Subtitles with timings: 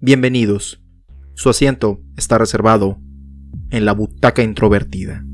[0.00, 0.80] Bienvenidos.
[1.34, 3.00] Su asiento está reservado
[3.70, 5.24] en la butaca introvertida.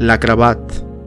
[0.00, 0.58] La cravat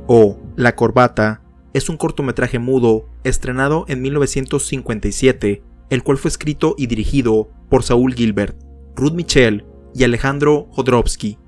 [0.08, 1.42] o La corbata
[1.80, 8.14] es un cortometraje mudo estrenado en 1957, el cual fue escrito y dirigido por Saúl
[8.14, 8.56] Gilbert,
[8.96, 9.66] Ruth Michel
[9.96, 11.40] y Alejandro Jodorowsky,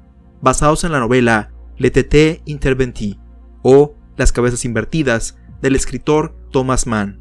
[0.42, 3.20] basados en la novela Le Tété Interventi
[3.62, 7.20] o Las cabezas invertidas del escritor Thomas Mann.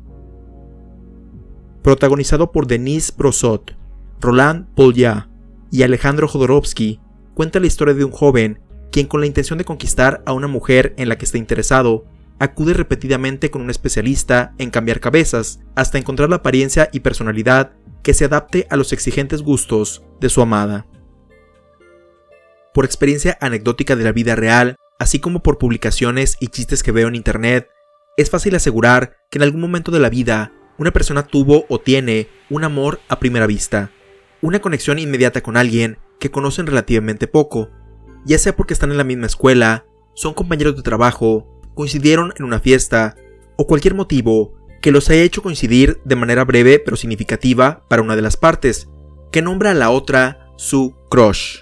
[1.82, 3.76] Protagonizado por Denise Brosot,
[4.20, 5.28] Roland Polya
[5.70, 7.00] y Alejandro Jodorowsky,
[7.34, 8.60] cuenta la historia de un joven
[8.92, 12.04] quien con la intención de conquistar a una mujer en la que está interesado,
[12.40, 18.14] acude repetidamente con un especialista en cambiar cabezas hasta encontrar la apariencia y personalidad que
[18.14, 20.86] se adapte a los exigentes gustos de su amada.
[22.72, 27.08] Por experiencia anecdótica de la vida real, así como por publicaciones y chistes que veo
[27.08, 27.68] en internet,
[28.16, 32.28] es fácil asegurar que en algún momento de la vida una persona tuvo o tiene
[32.48, 33.90] un amor a primera vista,
[34.40, 37.68] una conexión inmediata con alguien que conocen relativamente poco,
[38.24, 42.60] ya sea porque están en la misma escuela, son compañeros de trabajo, coincidieron en una
[42.60, 43.16] fiesta,
[43.56, 48.16] o cualquier motivo que los haya hecho coincidir de manera breve pero significativa para una
[48.16, 48.88] de las partes,
[49.30, 51.60] que nombra a la otra su crush.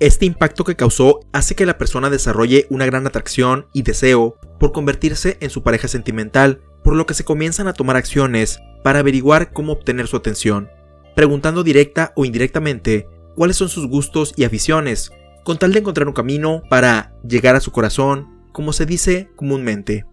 [0.00, 4.72] Este impacto que causó hace que la persona desarrolle una gran atracción y deseo por
[4.72, 9.52] convertirse en su pareja sentimental, por lo que se comienzan a tomar acciones para averiguar
[9.52, 10.68] cómo obtener su atención,
[11.14, 15.12] preguntando directa o indirectamente cuáles son sus gustos y aficiones,
[15.44, 20.06] con tal de encontrar un camino para llegar a su corazón, como se dice comúnmente.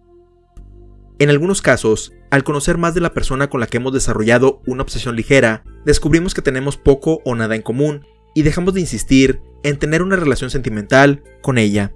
[1.20, 4.82] En algunos casos, al conocer más de la persona con la que hemos desarrollado una
[4.82, 9.78] obsesión ligera, descubrimos que tenemos poco o nada en común y dejamos de insistir en
[9.78, 11.94] tener una relación sentimental con ella.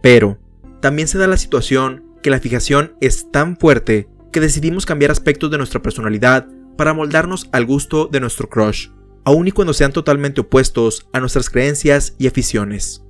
[0.00, 0.38] Pero,
[0.80, 5.50] también se da la situación que la fijación es tan fuerte que decidimos cambiar aspectos
[5.50, 8.90] de nuestra personalidad para moldarnos al gusto de nuestro crush
[9.26, 13.05] aun y cuando sean totalmente opuestos a nuestras creencias y aficiones.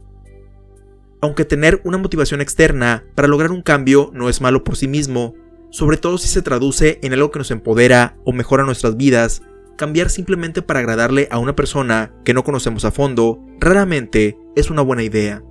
[1.20, 5.34] Aunque tener una motivación externa para lograr un cambio no es malo por sí mismo,
[5.70, 9.42] sobre todo si se traduce en algo que nos empodera o mejora nuestras vidas,
[9.76, 14.82] cambiar simplemente para agradarle a una persona que no conocemos a fondo raramente es una
[14.82, 15.42] buena idea.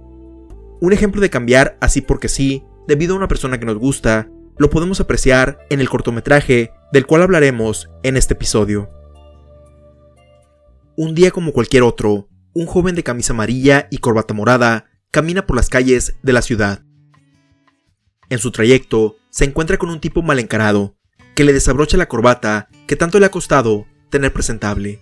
[0.82, 4.70] Un ejemplo de cambiar así porque sí, debido a una persona que nos gusta, lo
[4.70, 8.90] podemos apreciar en el cortometraje del cual hablaremos en este episodio.
[10.96, 15.56] Un día como cualquier otro, un joven de camisa amarilla y corbata morada camina por
[15.56, 16.84] las calles de la ciudad.
[18.30, 20.98] En su trayecto, se encuentra con un tipo mal encarado,
[21.36, 25.00] que le desabrocha la corbata que tanto le ha costado tener presentable.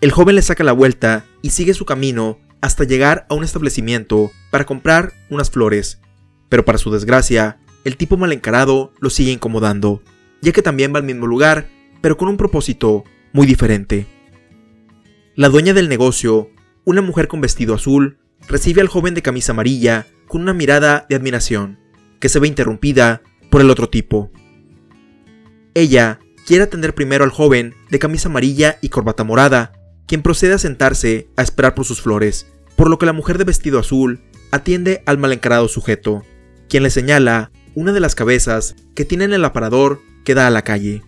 [0.00, 4.32] El joven le saca la vuelta y sigue su camino hasta llegar a un establecimiento
[4.50, 6.00] para comprar unas flores,
[6.48, 10.02] pero para su desgracia, el tipo mal encarado lo sigue incomodando,
[10.42, 11.68] ya que también va al mismo lugar,
[12.00, 14.08] pero con un propósito muy diferente.
[15.36, 16.50] La dueña del negocio,
[16.84, 21.16] una mujer con vestido azul, recibe al joven de camisa amarilla con una mirada de
[21.16, 21.78] admiración,
[22.20, 24.30] que se ve interrumpida por el otro tipo.
[25.74, 29.72] Ella quiere atender primero al joven de camisa amarilla y corbata morada,
[30.06, 32.46] quien procede a sentarse a esperar por sus flores,
[32.76, 34.20] por lo que la mujer de vestido azul
[34.50, 36.24] atiende al mal encarado sujeto,
[36.68, 40.50] quien le señala una de las cabezas que tiene en el aparador que da a
[40.50, 41.02] la calle.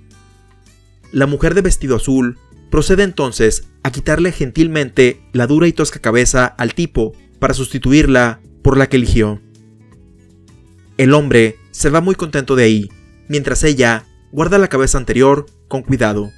[1.13, 2.39] La mujer de vestido azul
[2.71, 8.77] Procede entonces a quitarle gentilmente la dura y tosca cabeza al tipo para sustituirla por
[8.77, 9.41] la que eligió.
[10.97, 12.91] El hombre se va muy contento de ahí,
[13.29, 16.31] mientras ella guarda la cabeza anterior con cuidado.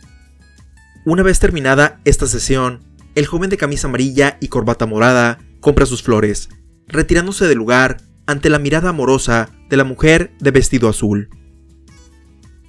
[1.07, 2.85] Una vez terminada esta sesión,
[3.15, 6.51] el joven de camisa amarilla y corbata morada compra sus flores,
[6.87, 11.31] retirándose del lugar ante la mirada amorosa de la mujer de vestido azul.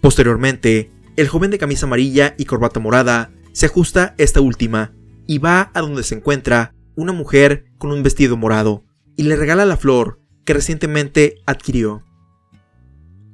[0.02, 4.94] Posteriormente, el joven de camisa amarilla y corbata morada se ajusta esta última
[5.28, 8.86] y va a donde se encuentra una mujer con un vestido morado
[9.16, 12.04] y le regala la flor que recientemente adquirió.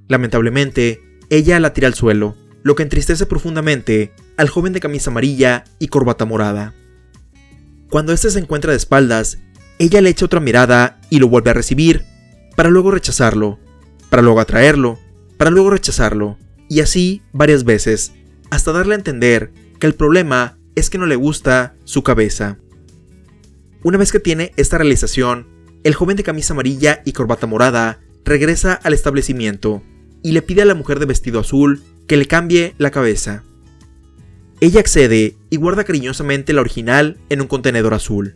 [0.07, 5.63] Lamentablemente, ella la tira al suelo, lo que entristece profundamente al joven de camisa amarilla
[5.79, 6.73] y corbata morada.
[7.89, 9.39] Cuando éste se encuentra de espaldas,
[9.79, 12.03] ella le echa otra mirada y lo vuelve a recibir,
[12.55, 13.59] para luego rechazarlo,
[14.09, 14.99] para luego atraerlo,
[15.37, 16.37] para luego rechazarlo,
[16.69, 18.13] y así varias veces,
[18.49, 22.57] hasta darle a entender que el problema es que no le gusta su cabeza.
[23.83, 25.47] Una vez que tiene esta realización,
[25.83, 29.83] el joven de camisa amarilla y corbata morada regresa al establecimiento
[30.23, 33.43] y le pide a la mujer de vestido azul que le cambie la cabeza.
[34.59, 38.35] Ella accede y guarda cariñosamente la original en un contenedor azul.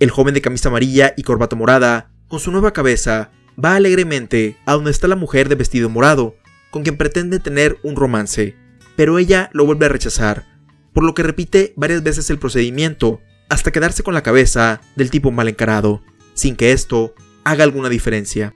[0.00, 3.30] El joven de camisa amarilla y corbata morada, con su nueva cabeza,
[3.62, 6.36] va alegremente a donde está la mujer de vestido morado,
[6.70, 8.56] con quien pretende tener un romance,
[8.96, 10.46] pero ella lo vuelve a rechazar,
[10.94, 15.30] por lo que repite varias veces el procedimiento hasta quedarse con la cabeza del tipo
[15.30, 16.02] mal encarado,
[16.34, 17.14] sin que esto
[17.44, 18.54] haga alguna diferencia.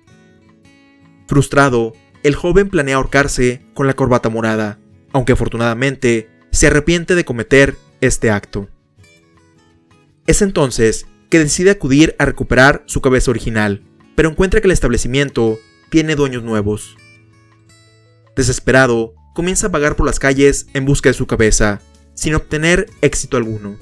[1.26, 1.92] Frustrado,
[2.22, 4.78] el joven planea ahorcarse con la corbata morada,
[5.12, 8.68] aunque afortunadamente se arrepiente de cometer este acto.
[10.26, 13.82] Es entonces que decide acudir a recuperar su cabeza original,
[14.14, 15.58] pero encuentra que el establecimiento
[15.90, 16.96] tiene dueños nuevos.
[18.34, 21.80] Desesperado, comienza a vagar por las calles en busca de su cabeza,
[22.14, 23.78] sin obtener éxito alguno.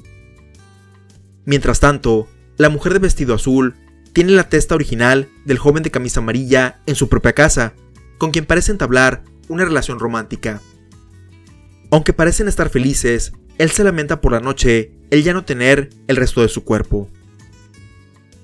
[1.47, 2.27] Mientras tanto,
[2.57, 3.73] la mujer de vestido azul
[4.11, 7.73] tiene la testa original del joven de camisa amarilla en su propia casa,
[8.17, 10.61] con quien parece entablar una relación romántica.
[11.89, 16.17] Aunque parecen estar felices, él se lamenta por la noche el ya no tener el
[16.17, 17.07] resto de su cuerpo.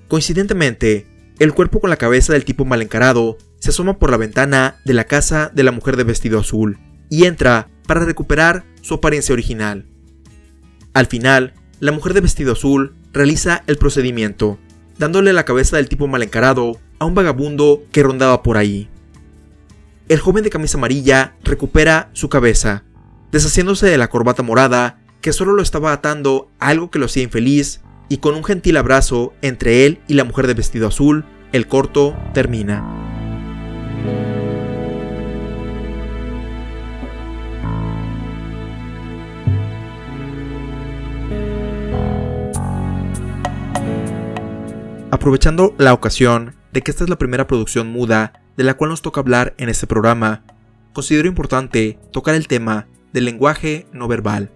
[0.08, 1.06] Coincidentemente,
[1.40, 4.94] el cuerpo con la cabeza del tipo mal encarado se asoma por la ventana de
[4.94, 6.80] la casa de la mujer de vestido azul
[7.10, 9.88] y entra para recuperar su apariencia original.
[10.94, 11.54] Al final,
[11.84, 14.58] la mujer de vestido azul realiza el procedimiento,
[14.98, 18.88] dándole la cabeza del tipo mal encarado a un vagabundo que rondaba por ahí.
[20.08, 22.86] El joven de camisa amarilla recupera su cabeza,
[23.34, 27.24] deshaciéndose de la corbata morada que solo lo estaba atando a algo que lo hacía
[27.24, 31.68] infeliz y con un gentil abrazo entre él y la mujer de vestido azul, el
[31.68, 33.13] corto termina.
[45.24, 49.02] Aprovechando la ocasión de que esta es la primera producción muda de la cual nos
[49.02, 50.44] toca hablar en este programa,
[50.92, 54.52] considero importante tocar el tema del lenguaje no verbal.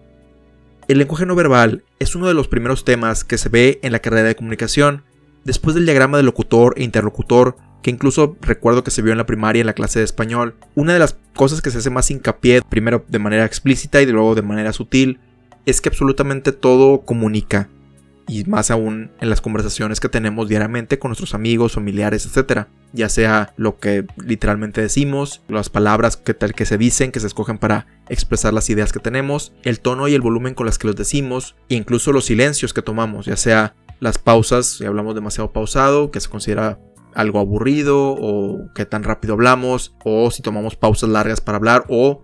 [0.89, 3.99] El lenguaje no verbal es uno de los primeros temas que se ve en la
[3.99, 5.03] carrera de comunicación,
[5.45, 9.25] después del diagrama de locutor e interlocutor, que incluso recuerdo que se vio en la
[9.25, 10.57] primaria en la clase de español.
[10.75, 14.35] Una de las cosas que se hace más hincapié, primero de manera explícita y luego
[14.35, 15.21] de manera sutil,
[15.65, 17.69] es que absolutamente todo comunica
[18.27, 22.67] y más aún en las conversaciones que tenemos diariamente con nuestros amigos, familiares, etc.
[22.93, 27.57] Ya sea lo que literalmente decimos, las palabras que, que se dicen, que se escogen
[27.57, 30.95] para expresar las ideas que tenemos, el tono y el volumen con las que los
[30.95, 36.11] decimos, e incluso los silencios que tomamos, ya sea las pausas, si hablamos demasiado pausado,
[36.11, 36.79] que se considera
[37.15, 42.21] algo aburrido, o qué tan rápido hablamos, o si tomamos pausas largas para hablar, o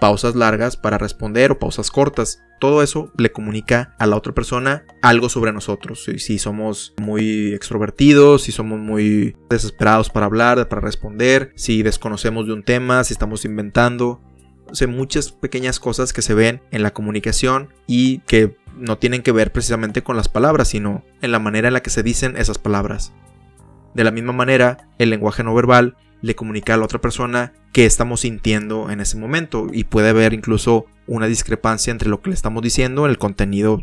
[0.00, 2.42] pausas largas para responder o pausas cortas.
[2.58, 6.04] Todo eso le comunica a la otra persona algo sobre nosotros.
[6.04, 12.54] Si, somos muy extrovertidos, si somos muy desesperados para hablar, para responder, si desconocemos de
[12.54, 14.20] un tema, si estamos inventando.
[14.70, 19.32] O muchas pequeñas cosas que se ven en la comunicación y que no tienen que
[19.32, 22.58] ver precisamente con las palabras, sino en la manera en la que se dicen esas
[22.58, 23.12] palabras.
[23.94, 27.86] De la misma manera, el lenguaje no verbal le comunica a la otra persona que
[27.86, 29.66] estamos sintiendo en ese momento.
[29.72, 33.82] Y puede haber incluso una discrepancia entre lo que le estamos diciendo, el contenido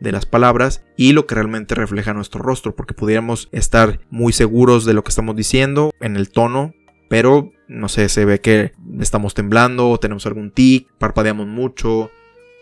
[0.00, 4.84] de las palabras y lo que realmente refleja nuestro rostro, porque pudiéramos estar muy seguros
[4.84, 6.74] de lo que estamos diciendo en el tono,
[7.08, 12.10] pero no sé, se ve que estamos temblando o tenemos algún tic, parpadeamos mucho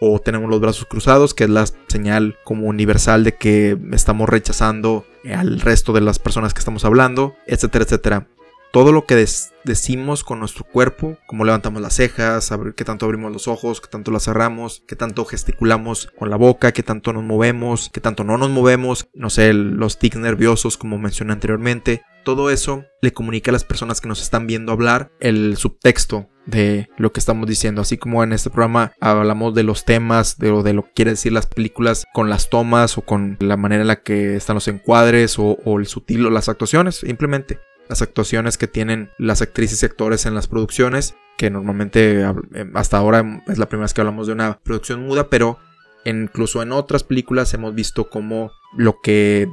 [0.01, 5.07] o tenemos los brazos cruzados, que es la señal como universal de que estamos rechazando
[5.35, 8.29] al resto de las personas que estamos hablando, etcétera, etcétera
[8.75, 9.25] todo lo que
[9.63, 14.11] decimos con nuestro cuerpo, como levantamos las cejas, qué tanto abrimos los ojos, qué tanto
[14.11, 18.37] las cerramos, qué tanto gesticulamos con la boca, qué tanto nos movemos, qué tanto no
[18.37, 22.03] nos movemos, no sé, los tics nerviosos como mencioné anteriormente.
[22.25, 26.89] Todo eso le comunica a las personas que nos están viendo hablar el subtexto de
[26.97, 27.81] lo que estamos diciendo.
[27.81, 31.33] Así como en este programa hablamos de los temas, de, de lo que quiere decir
[31.33, 35.39] las películas con las tomas o con la manera en la que están los encuadres
[35.39, 39.87] o, o el sutil o las actuaciones, simplemente las actuaciones que tienen las actrices y
[39.87, 44.27] actores en las producciones, que normalmente eh, hasta ahora es la primera vez que hablamos
[44.27, 45.59] de una producción muda, pero
[46.05, 49.49] incluso en otras películas hemos visto como lo que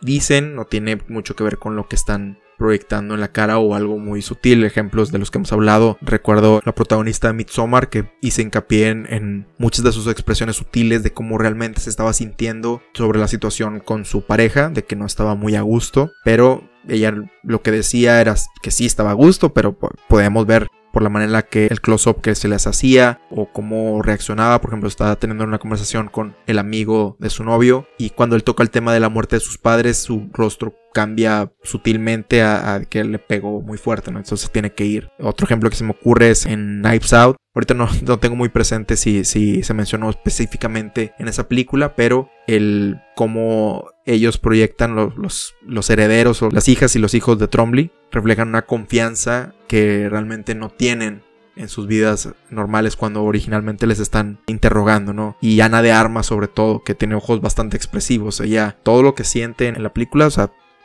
[0.00, 3.74] dicen no tiene mucho que ver con lo que están proyectando en la cara o
[3.74, 4.62] algo muy sutil.
[4.64, 5.96] Ejemplos de los que hemos hablado.
[6.02, 11.02] Recuerdo la protagonista de Midsommar que hice hincapié en, en, muchas de sus expresiones sutiles
[11.02, 15.06] de cómo realmente se estaba sintiendo sobre la situación con su pareja, de que no
[15.06, 19.54] estaba muy a gusto, pero ella lo que decía era que sí estaba a gusto,
[19.54, 23.20] pero podemos ver por la manera en la que el close-up que se les hacía
[23.30, 24.60] o cómo reaccionaba.
[24.60, 28.44] Por ejemplo, estaba teniendo una conversación con el amigo de su novio y cuando él
[28.44, 33.04] toca el tema de la muerte de sus padres, su rostro cambia sutilmente a, que
[33.04, 34.18] le pegó muy fuerte, ¿no?
[34.18, 35.08] Entonces tiene que ir.
[35.18, 37.36] Otro ejemplo que se me ocurre es en Knives Out.
[37.54, 42.28] Ahorita no, no tengo muy presente si, si se mencionó específicamente en esa película, pero
[42.46, 47.90] el cómo ellos proyectan los, los, herederos o las hijas y los hijos de Trombley
[48.10, 51.22] reflejan una confianza que realmente no tienen
[51.56, 55.36] en sus vidas normales cuando originalmente les están interrogando, ¿no?
[55.40, 59.24] Y Ana de Armas sobre todo, que tiene ojos bastante expresivos, ella todo lo que
[59.24, 60.28] siente en la película,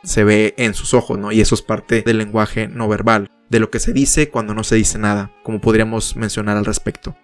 [0.02, 1.32] se ve en sus ojos, ¿no?
[1.32, 4.64] Y eso es parte del lenguaje no verbal, de lo que se dice cuando no
[4.64, 7.16] se dice nada, como podríamos mencionar al respecto.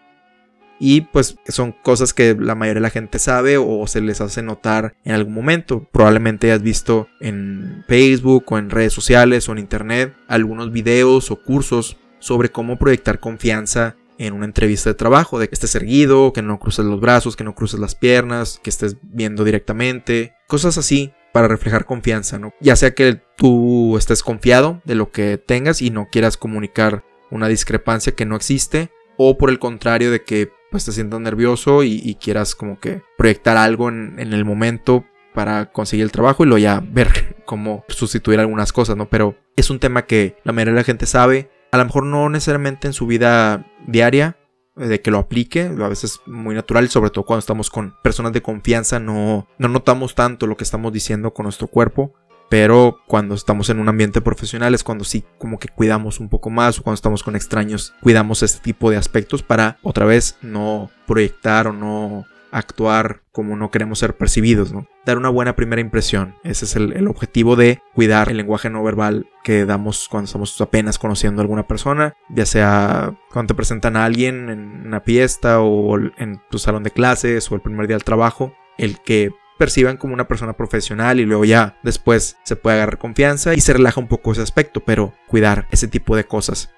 [0.85, 4.43] Y pues son cosas que la mayoría de la gente sabe o se les hace
[4.43, 5.87] notar en algún momento.
[5.93, 11.41] Probablemente hayas visto en Facebook o en redes sociales o en internet algunos videos o
[11.41, 16.43] cursos sobre cómo proyectar confianza en una entrevista de trabajo, de que estés erguido, que
[16.43, 21.13] no cruces los brazos, que no cruces las piernas, que estés viendo directamente, cosas así
[21.33, 22.55] para reflejar confianza, ¿no?
[22.61, 27.47] Ya sea que tú estés confiado de lo que tengas y no quieras comunicar una
[27.47, 32.17] discrepancia que no existe, o por el contrario de que pues te sientas nervioso y,
[32.21, 36.83] quieras como que proyectar algo en, el momento para conseguir el trabajo y luego ya
[36.85, 39.09] ver cómo sustituir algunas cosas, ¿no?
[39.09, 42.29] Pero es un tema que la mayoría de la gente sabe, a lo mejor no
[42.29, 44.39] necesariamente en su vida diaria,
[44.77, 48.33] eh, de que lo aplique, a veces muy natural, sobre todo cuando estamos con personas
[48.33, 52.15] de confianza, no, no notamos tanto lo que estamos diciendo con nuestro cuerpo,
[52.53, 56.51] pero cuando estamos en un ambiente profesional es cuando sí como que cuidamos un poco
[56.51, 60.91] más o cuando estamos con extraños cuidamos este tipo de aspectos para otra vez no
[61.07, 64.87] proyectar o no actuar como no queremos ser percibidos, ¿no?
[65.07, 66.35] Dar una buena primera impresión.
[66.45, 70.99] Ese es el, objetivo de cuidar el lenguaje no verbal que damos cuando estamos apenas
[70.99, 75.97] conociendo a alguna persona, ya sea cuando te presentan a alguien en una fiesta o
[75.99, 80.15] en tu salón de clases o el primer día del trabajo, el que perciban como
[80.15, 84.09] una persona profesional y luego ya después se puede agarrar confianza y se relaja un
[84.09, 86.71] poco ese aspecto, pero cuidar ese tipo de cosas.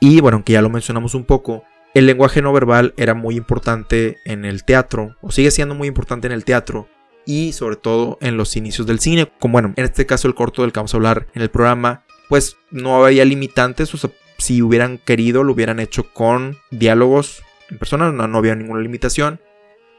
[0.00, 4.18] Y bueno, aunque ya lo mencionamos un poco, el lenguaje no verbal era muy importante
[4.24, 6.88] en el teatro, o sigue siendo muy importante en el teatro,
[7.26, 9.30] y sobre todo en los inicios del cine.
[9.40, 12.04] Como bueno, en este caso el corto del que vamos a hablar en el programa,
[12.28, 17.78] pues no había limitantes, o sea, si hubieran querido lo hubieran hecho con diálogos en
[17.78, 19.40] persona, no, no había ninguna limitación.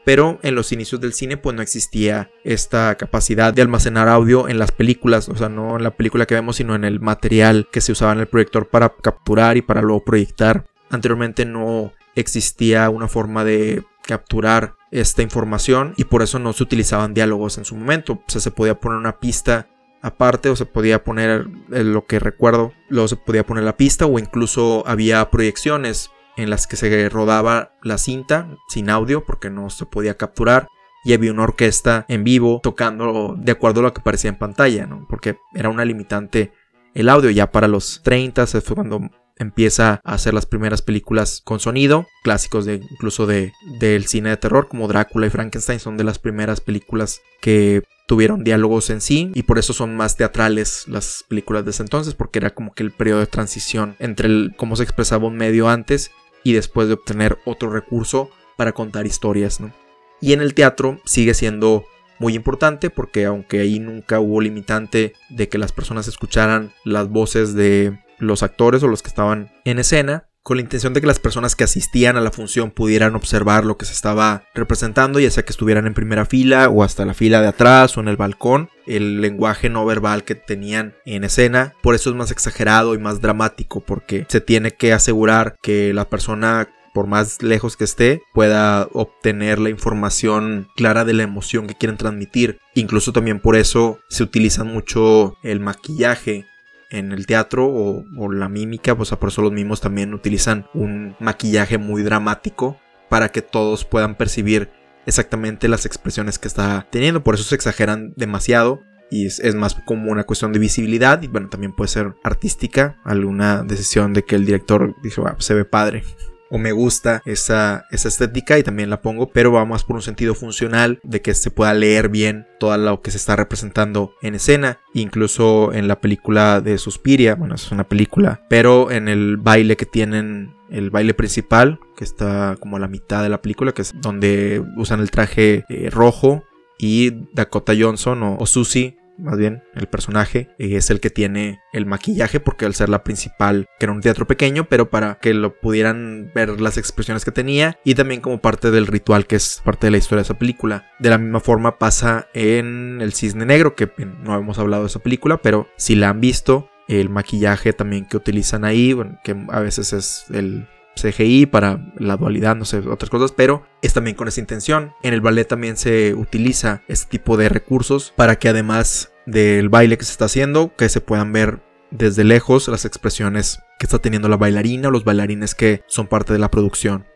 [0.06, 4.56] Pero en los inicios del cine pues no existía esta capacidad de almacenar audio en
[4.56, 7.80] las películas, o sea, no en la película que vemos, sino en el material que
[7.80, 10.64] se usaba en el proyector para capturar y para luego proyectar.
[10.90, 17.12] Anteriormente no existía una forma de capturar esta información y por eso no se utilizaban
[17.12, 18.12] diálogos en su momento.
[18.12, 19.68] O sea, se podía poner una pista
[20.02, 24.06] aparte o se podía poner eh, lo que recuerdo, luego se podía poner la pista
[24.06, 29.70] o incluso había proyecciones en las que se rodaba la cinta sin audio porque no
[29.70, 30.68] se podía capturar
[31.04, 34.86] y había una orquesta en vivo tocando de acuerdo a lo que parecía en pantalla,
[34.86, 35.06] ¿no?
[35.08, 36.52] Porque era una limitante
[36.94, 41.42] el audio ya para los 30 se fue cuando empieza a hacer las primeras películas
[41.44, 45.98] con sonido, clásicos de incluso de, del cine de terror como Drácula y Frankenstein son
[45.98, 50.86] de las primeras películas que tuvieron diálogos en sí y por eso son más teatrales
[50.88, 54.54] las películas de ese entonces porque era como que el periodo de transición entre el,
[54.56, 56.12] cómo se expresaba un medio antes
[56.46, 59.72] y después de obtener otro recurso para contar historias, ¿no?
[60.20, 61.84] Y en el teatro sigue siendo
[62.20, 67.54] muy importante porque aunque ahí nunca hubo limitante de que las personas escucharan las voces
[67.54, 71.18] de los actores o los que estaban en escena, con la intención de que las
[71.18, 75.44] personas que asistían a la función pudieran observar lo que se estaba representando, ya sea
[75.44, 78.70] que estuvieran en primera fila o hasta la fila de atrás o en el balcón,
[78.86, 83.20] el lenguaje no verbal que tenían en escena, por eso es más exagerado y más
[83.20, 88.88] dramático, porque se tiene que asegurar que la persona por más lejos que esté, pueda
[88.92, 92.58] obtener la información clara de la emoción que quieren transmitir.
[92.74, 96.46] Incluso también por eso se utiliza mucho el maquillaje
[96.90, 101.78] en el teatro o, la mímica, pues por eso los mismos también utilizan un maquillaje
[101.78, 102.78] muy dramático
[103.08, 104.70] para que todos puedan percibir
[105.06, 107.22] exactamente las expresiones que está teniendo.
[107.22, 111.48] Por eso se exageran demasiado y es, más como una cuestión de visibilidad y bueno,
[111.48, 116.02] también puede ser artística, alguna decisión de que el director dijo, ah, se ve padre
[116.50, 120.02] o me gusta esa, esa estética y también la pongo, pero va más por un
[120.02, 124.34] sentido funcional de que se pueda leer bien todo lo que se está representando en
[124.34, 129.76] escena, incluso en la película de Suspiria, bueno, es una película, pero en el baile
[129.76, 133.82] que tienen el baile principal, que está como a la mitad de la película, que
[133.82, 136.44] es donde usan el traje eh, rojo
[136.78, 141.86] y Dakota Johnson o, o Susie más bien el personaje, es el que tiene el
[141.86, 145.58] maquillaje porque al ser la principal, que era un teatro pequeño, pero para que lo
[145.58, 149.86] pudieran ver las expresiones que tenía y también como parte del ritual que es parte
[149.86, 150.90] de la historia de esa película.
[150.98, 155.00] De la misma forma pasa en El Cisne Negro, que no hemos hablado de esa
[155.00, 159.60] película, pero si la han visto, el maquillaje también que utilizan ahí, bueno, que a
[159.60, 160.68] veces es el
[161.00, 164.92] CGI para la dualidad, no sé, otras cosas, pero es también con esa intención.
[165.02, 169.98] En el ballet también se utiliza este tipo de recursos para que además del baile
[169.98, 171.60] que se está haciendo, que se puedan ver
[171.90, 176.32] desde lejos las expresiones que está teniendo la bailarina o los bailarines que son parte
[176.32, 177.06] de la producción.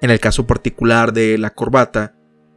[0.00, 2.14] En el caso particular de la corbata,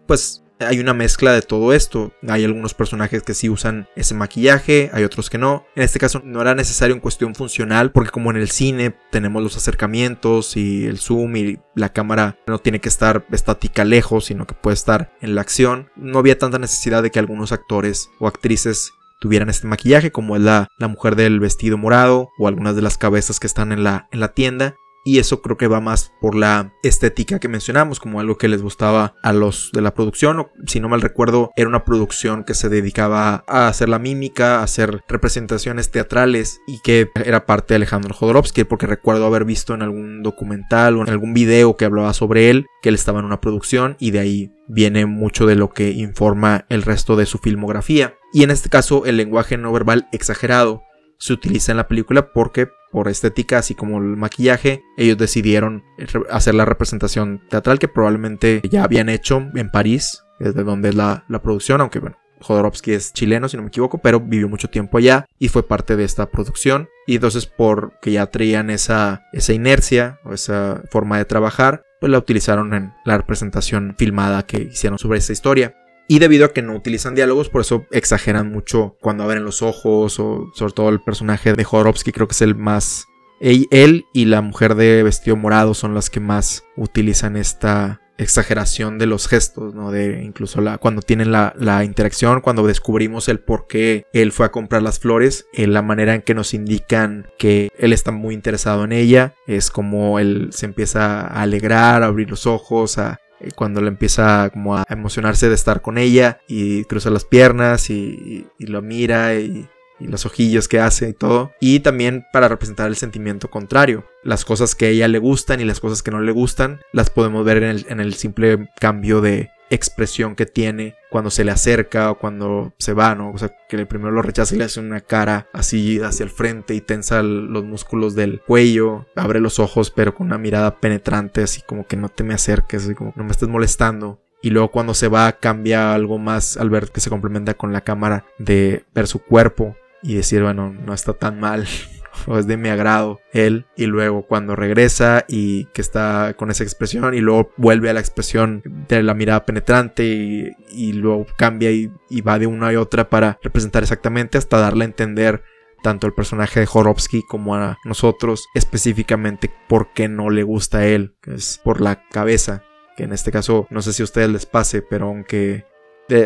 [0.08, 2.12] pues hay una mezcla de todo esto.
[2.28, 5.66] Hay algunos personajes que sí usan ese maquillaje, hay otros que no.
[5.76, 9.42] En este caso no era necesario en cuestión funcional porque como en el cine tenemos
[9.42, 14.46] los acercamientos y el zoom y la cámara no tiene que estar estática lejos, sino
[14.46, 15.90] que puede estar en la acción.
[15.96, 20.42] No había tanta necesidad de que algunos actores o actrices tuvieran este maquillaje como es
[20.42, 24.08] la, la mujer del vestido morado o algunas de las cabezas que están en la,
[24.12, 24.76] en la tienda
[25.10, 28.62] y eso creo que va más por la estética que mencionamos, como algo que les
[28.62, 32.54] gustaba a los de la producción, o si no mal recuerdo, era una producción que
[32.54, 37.78] se dedicaba a hacer la mímica, a hacer representaciones teatrales y que era parte de
[37.78, 42.14] Alejandro Jodorowsky, porque recuerdo haber visto en algún documental o en algún video que hablaba
[42.14, 45.72] sobre él, que él estaba en una producción y de ahí viene mucho de lo
[45.72, 48.14] que informa el resto de su filmografía.
[48.32, 50.84] Y en este caso el lenguaje no verbal exagerado
[51.18, 55.84] se utiliza en la película porque por estética, así como el maquillaje, ellos decidieron
[56.30, 61.24] hacer la representación teatral que probablemente ya habían hecho en París, desde donde es la,
[61.44, 65.26] producción, aunque bueno, Jodorowsky es chileno, si no me equivoco, pero vivió mucho tiempo allá
[65.38, 66.88] y fue parte de esta producción.
[67.06, 72.18] Y entonces, porque ya traían esa, esa inercia o esa forma de trabajar, pues la
[72.18, 75.76] utilizaron en la representación filmada que hicieron sobre esta historia.
[76.12, 80.20] Y debido a que no utilizan diálogos, por eso exageran mucho cuando abren los ojos
[80.20, 83.06] o sobre todo el personaje de Jodorowsky creo que es el más...
[83.40, 89.06] Él y la mujer de vestido morado son las que más utilizan esta exageración de
[89.06, 89.92] los gestos, ¿no?
[89.92, 94.48] De incluso la, cuando tienen la, la, interacción, cuando descubrimos el por qué él fue
[94.48, 98.12] a comprar las flores, en eh, la manera en que nos indican que él está
[98.12, 102.98] muy interesado en ella, es como él se empieza a alegrar, a abrir los ojos,
[102.98, 103.22] a,
[103.56, 108.48] cuando le empieza como a emocionarse de estar con ella y cruza las piernas y,
[108.60, 109.68] lo mira y,
[110.00, 111.52] los ojillos que hace y todo.
[111.60, 114.06] Y también para representar el sentimiento contrario.
[114.24, 117.10] Las cosas que a ella le gustan y las cosas que no le gustan las
[117.10, 122.18] podemos ver en el simple cambio de, expresión que tiene cuando se le acerca o
[122.18, 123.32] cuando se va, ¿no?
[123.32, 126.74] O sea, que primero lo rechaza y le hace una cara así hacia el frente
[126.76, 131.62] y tensa los músculos del cuello, abre los ojos pero con una mirada penetrante, así
[131.62, 134.22] como que no te me acerques, como no me estés molestando.
[134.42, 137.82] Y luego cuando se va cambia algo más al ver que se complementa con la
[137.82, 141.68] cámara de ver su cuerpo y decir, bueno, no está tan mal.
[142.38, 147.14] es de mi agrado él y luego cuando regresa y que está con esa expresión
[147.14, 151.90] y luego vuelve a la expresión de la mirada penetrante y, luego cambia y,
[152.22, 155.44] va de una y otra para representar exactamente hasta darle a entender
[155.82, 160.86] tanto el personaje de Jorowski como a nosotros específicamente por qué no le gusta a
[160.86, 162.64] él, que es por la cabeza,
[162.98, 165.66] que en este caso no sé si a ustedes les pase, pero aunque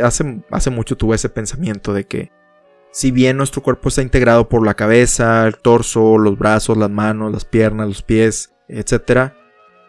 [0.04, 2.32] hace, hace mucho tuve ese pensamiento de que
[2.94, 7.32] si bien nuestro cuerpo está integrado por la cabeza, el torso, los brazos, las manos,
[7.32, 9.34] las piernas, los pies, etc.,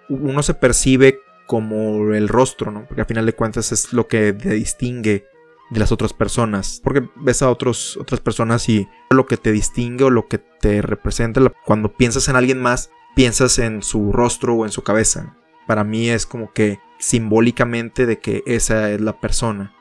[0.09, 2.87] uno se percibe como el rostro, ¿no?
[2.87, 5.27] Porque al final de cuentas es lo que te distingue
[5.69, 6.81] de las otras personas.
[6.83, 10.81] Porque ves a otros, otras personas y lo que te distingue o lo que te
[10.81, 15.37] representa, cuando piensas en alguien más, piensas en su rostro o en su cabeza.
[15.67, 19.75] Para mí es como que simbólicamente de que esa es la persona.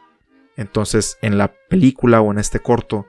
[0.58, 3.08] Entonces en la película o en este corto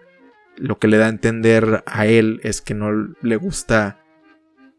[0.56, 4.00] lo que le da a entender a él es que no le gusta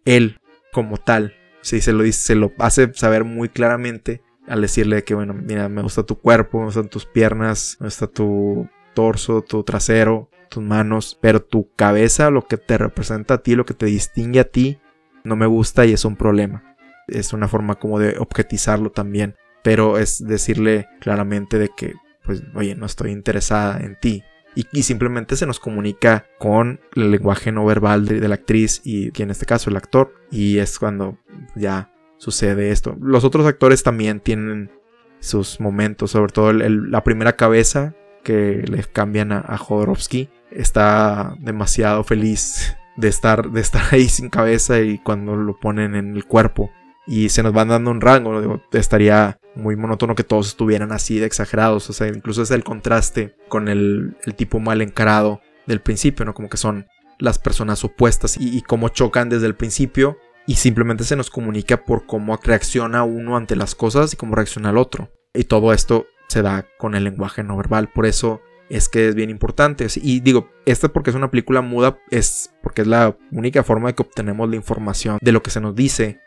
[0.05, 0.39] él
[0.71, 1.33] como tal.
[1.61, 5.69] Si se lo dice, se lo hace saber muy claramente al decirle que, bueno, mira,
[5.69, 10.63] me gusta tu cuerpo, me gustan tus piernas, me gusta tu torso, tu trasero, tus
[10.63, 14.49] manos, pero tu cabeza, lo que te representa a ti, lo que te distingue a
[14.49, 14.79] ti,
[15.23, 16.75] no me gusta y es un problema.
[17.07, 22.75] Es una forma como de objetizarlo también, pero es decirle claramente de que, pues, oye,
[22.75, 24.23] no estoy interesada en ti,
[24.55, 29.31] y, simplemente se nos comunica con el lenguaje no verbal de, la actriz y, en
[29.31, 31.17] este caso el actor y es cuando
[31.55, 32.95] ya sucede esto.
[33.01, 34.71] Los otros actores también tienen
[35.19, 42.03] sus momentos, sobre todo la primera cabeza que le cambian a, a Jodorowsky está demasiado
[42.03, 46.71] feliz de estar, de estar ahí sin cabeza y cuando lo ponen en el cuerpo
[47.07, 48.61] y se nos van dando un rango.
[48.71, 51.89] estaría muy monótono que todos estuvieran así de exagerados.
[51.89, 56.33] O sea, incluso es el contraste con el, tipo mal encarado del principio, ¿no?
[56.33, 56.87] Como que son
[57.19, 61.85] las personas opuestas y, y cómo chocan desde el principio y simplemente se nos comunica
[61.85, 65.11] por cómo reacciona uno ante las cosas y cómo reacciona el otro.
[65.33, 67.89] Y todo esto se da con el lenguaje no verbal.
[67.89, 69.87] Por eso es que es bien importante.
[69.95, 73.95] Y digo, esta porque es una película muda, es porque es la única forma de
[73.95, 76.19] que obtenemos la información de lo que se nos dice.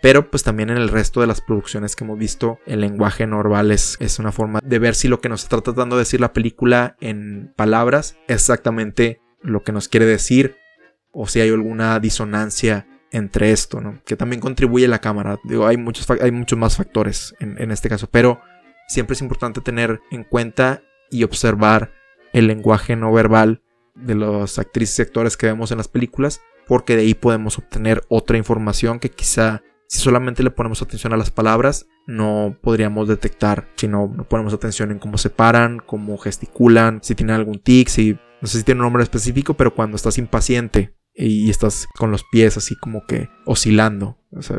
[0.00, 3.38] Pero pues también en el resto de las producciones que hemos visto, el lenguaje no
[3.38, 6.20] verbal es, es una forma de ver si lo que nos está tratando de decir
[6.20, 10.56] la película en palabras es exactamente lo que nos quiere decir
[11.10, 14.00] o si hay alguna disonancia entre esto, ¿no?
[14.04, 15.38] Que también contribuye la cámara.
[15.44, 18.40] Digo, hay muchos, hay muchos más factores en, en este caso, pero
[18.86, 21.92] siempre es importante tener en cuenta y observar
[22.32, 23.62] el lenguaje no verbal
[23.94, 28.02] de los actrices y actores que vemos en las películas, porque de ahí podemos obtener
[28.08, 33.70] otra información que quizá si solamente le ponemos atención a las palabras, no podríamos detectar
[33.74, 38.18] si no, ponemos atención en cómo se paran, cómo gesticulan, si tienen algún tic, si
[38.42, 42.22] no sé si tiene un nombre específico, pero cuando estás impaciente y estás con los
[42.30, 44.18] pies así como que oscilando,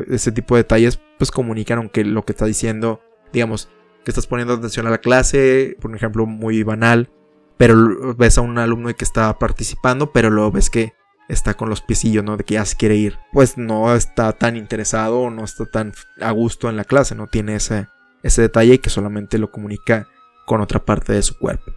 [0.10, 3.00] ese tipo de detalles pues comunican aunque lo que está diciendo,
[3.32, 3.70] digamos,
[4.04, 7.12] que estás poniendo atención a la clase, por ejemplo, muy banal,
[7.58, 10.94] pero ves a un alumno que está participando, pero luego ves que
[11.30, 12.36] está con los piecillos, ¿no?
[12.36, 13.18] De que ya se quiere ir.
[13.32, 17.56] Pues no está tan interesado no está tan a gusto en la clase, no tiene
[17.56, 17.88] ese,
[18.24, 20.08] ese detalle que solamente lo comunica
[20.46, 21.72] con otra parte de su cuerpo.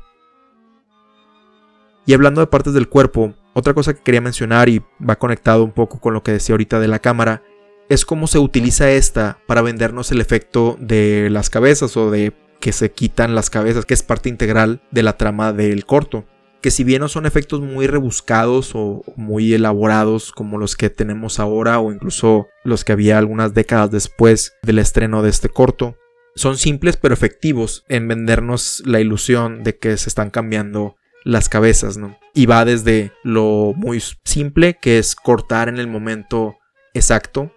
[2.05, 5.73] Y hablando de partes del cuerpo, otra cosa que quería mencionar y va conectado un
[5.73, 7.43] poco con lo que decía ahorita de la cámara,
[7.89, 12.73] es cómo se utiliza esta para vendernos el efecto de las cabezas o de que
[12.73, 16.25] se quitan las cabezas, que es parte integral de la trama del corto.
[16.63, 21.41] Que si bien no son efectos muy rebuscados o muy elaborados como los que tenemos
[21.41, 25.97] ahora o incluso los que había algunas décadas después del estreno de este corto,
[26.35, 31.97] son simples pero efectivos en vendernos la ilusión de que se están cambiando las cabezas,
[31.97, 32.17] ¿no?
[32.35, 36.57] Y va desde lo muy simple, que es cortar en el momento
[36.95, 37.53] exacto,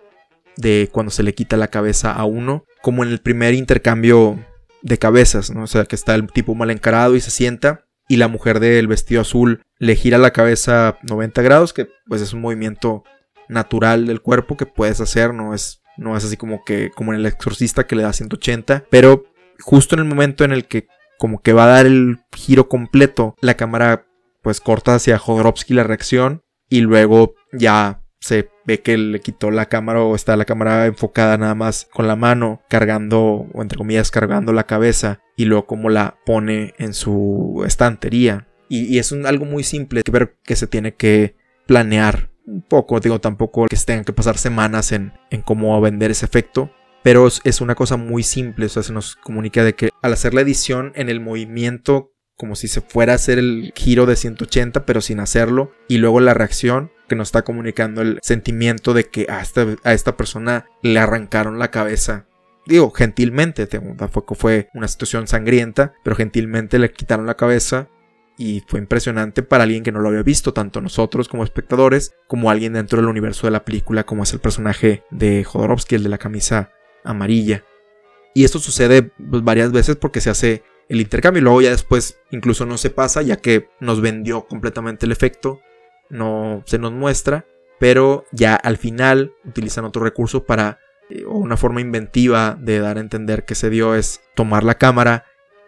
[0.57, 4.39] de cuando se le quita la cabeza a uno, como en el primer intercambio
[4.81, 5.63] de cabezas, ¿no?
[5.63, 8.87] O sea, que está el tipo mal encarado y se sienta y la mujer del
[8.87, 13.03] vestido azul le gira la cabeza 90 grados, que pues es un movimiento
[13.49, 17.19] natural del cuerpo que puedes hacer, no es no es así como que como en
[17.19, 19.25] el exorcista que le da 180, pero
[19.59, 20.87] justo en el momento en el que
[21.17, 24.05] como que va a dar el giro completo, la cámara
[24.41, 29.67] pues corta hacia Jodorowsky la reacción y luego ya se ve que le quitó la
[29.67, 34.11] cámara o está la cámara enfocada nada más con la mano cargando o entre comillas
[34.11, 38.47] cargando la cabeza y luego como la pone en su estantería.
[38.67, 41.35] Y, es algo muy simple que ver que se tiene que
[41.67, 42.99] planear un poco.
[42.99, 46.71] Digo tampoco que se tengan que pasar semanas en, en cómo vender ese efecto
[47.03, 48.65] pero es una cosa muy simple.
[48.65, 52.55] O sea se nos comunica de que al hacer la edición en el movimiento como
[52.55, 56.33] si se fuera a hacer el giro de 180 pero sin hacerlo y luego la
[56.33, 60.99] reacción que nos está comunicando el sentimiento de que a esta, a esta persona le
[60.99, 62.25] arrancaron la cabeza.
[62.65, 67.89] Digo, gentilmente, tampoco fue una situación sangrienta, pero gentilmente le quitaron la cabeza
[68.37, 72.49] y fue impresionante para alguien que no lo había visto, tanto nosotros como espectadores, como
[72.49, 76.09] alguien dentro del universo de la película, como es el personaje de Jodorowsky, el de
[76.09, 76.71] la camisa
[77.03, 77.63] amarilla.
[78.33, 82.19] Y esto sucede pues, varias veces porque se hace el intercambio y luego ya después
[82.31, 85.61] incluso no se pasa ya que nos vendió completamente el efecto
[86.09, 87.45] no se nos muestra,
[87.79, 93.01] pero ya al final utilizan otro recurso para, eh, una forma inventiva de dar a
[93.01, 95.25] entender que se dio es tomar la cámara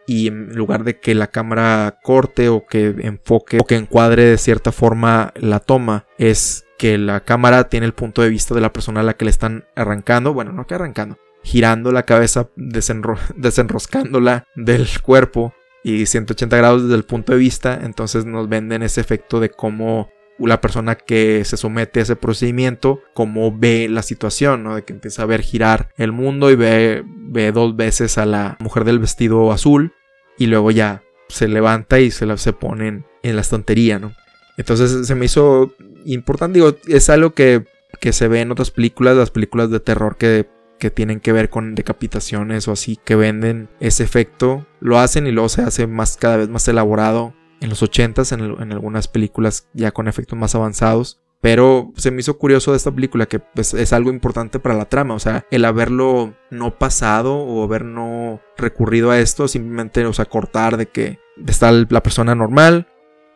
[0.08, 4.38] y en lugar de que la cámara corte o que enfoque o que encuadre de
[4.38, 8.71] cierta forma la toma, es que la cámara tiene el punto de vista de la
[8.71, 14.45] persona a la que le están arrancando, bueno, no que arrancando, girando la cabeza, desenroscándola
[14.56, 19.39] del cuerpo y 180 grados desde el punto de vista, entonces nos venden ese efecto
[19.39, 24.76] de cómo la persona que se somete a ese procedimiento, cómo ve la situación, ¿no?
[24.76, 28.58] De que empieza a ver girar el mundo y ve, ve dos veces a la
[28.60, 29.93] mujer del vestido azul
[30.38, 34.13] y luego ya se levanta y se, la, se pone en, la estantería, ¿no?
[34.58, 35.73] Entonces se me hizo
[36.06, 37.65] importante, digo, es algo que,
[38.00, 40.47] que se ve en otras películas, las películas de terror que,
[40.80, 45.32] que tienen que ver con decapitaciones o así, que venden ese efecto, lo hacen y
[45.32, 49.91] luego se hace más, cada vez más elaborado en los 80s, en, algunas películas ya
[49.91, 51.22] con efectos más avanzados.
[51.39, 54.86] Pero se me hizo curioso de esta película que pues, es algo importante para la
[54.86, 55.13] trama.
[55.13, 60.26] O sea, el haberlo no pasado o haber no recurrido a esto, simplemente, o sea,
[60.26, 62.88] cortar de que está la persona normal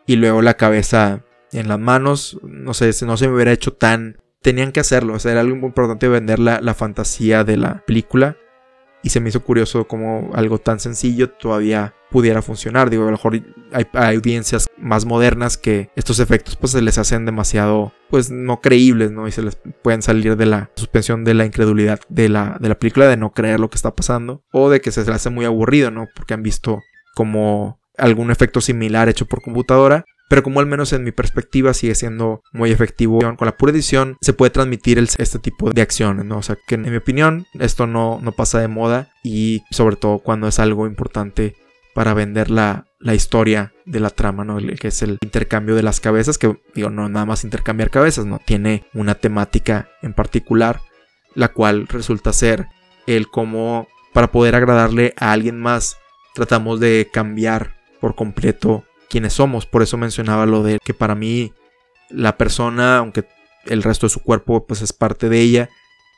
[0.04, 2.40] y luego la cabeza en las manos.
[2.42, 5.54] No sé, no se me hubiera hecho tan tenían que hacerlo, o sea, era algo
[5.54, 8.36] importante vender la, la fantasía de la película
[9.02, 12.90] y se me hizo curioso como algo tan sencillo todavía pudiera funcionar.
[12.90, 13.40] Digo, a lo mejor
[13.72, 19.10] hay, audiencias más modernas que estos efectos pues se les hacen demasiado pues no creíbles,
[19.10, 19.26] ¿no?
[19.26, 22.78] Y se les pueden salir de la suspensión de la incredulidad de la, de la
[22.78, 25.44] película, de no creer lo que está pasando o de que se les hace muy
[25.44, 26.06] aburrido, ¿no?
[26.14, 26.80] Porque han visto
[27.14, 31.94] como algún efecto similar hecho por computadora pero como al menos en mi perspectiva sigue
[31.94, 36.38] siendo muy efectivo con la pura edición se puede transmitir este tipo de acciones, ¿no?
[36.38, 40.20] O sea que en mi opinión esto no, no pasa de moda y sobre todo
[40.20, 41.54] cuando es algo importante
[41.92, 44.56] para vender la, la historia de la trama, ¿no?
[44.56, 48.40] Que es el intercambio de las cabezas, que digo, no nada más intercambiar cabezas, ¿no?
[48.42, 50.80] Tiene una temática en particular,
[51.34, 52.68] la cual resulta ser
[53.06, 55.98] el cómo para poder agradarle a alguien más
[56.34, 59.66] tratamos de cambiar por completo quienes somos.
[59.66, 61.52] Por eso mencionaba lo de que para mí
[62.08, 63.26] la persona, aunque
[63.66, 65.68] el resto de su cuerpo pues es parte de ella,